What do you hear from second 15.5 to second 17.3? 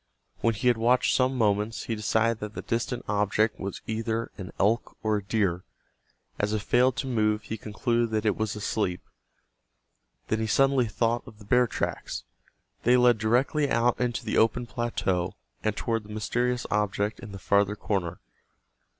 and toward the mysterious object